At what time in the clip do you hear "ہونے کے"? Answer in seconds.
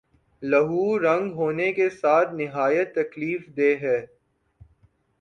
1.33-1.89